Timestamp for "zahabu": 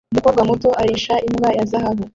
1.71-2.03